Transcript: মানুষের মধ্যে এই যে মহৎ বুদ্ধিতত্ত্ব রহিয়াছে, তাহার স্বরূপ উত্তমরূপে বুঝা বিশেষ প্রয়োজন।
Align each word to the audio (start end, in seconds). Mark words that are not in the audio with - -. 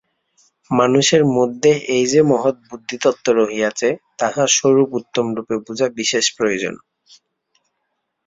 মানুষের 0.71 1.23
মধ্যে 1.37 1.71
এই 1.95 2.05
যে 2.07 2.21
মহৎ 2.23 2.55
বুদ্ধিতত্ত্ব 2.69 3.27
রহিয়াছে, 3.39 3.89
তাহার 4.19 4.49
স্বরূপ 4.57 4.89
উত্তমরূপে 4.99 5.55
বুঝা 5.65 5.87
বিশেষ 5.99 6.25
প্রয়োজন। 6.37 6.75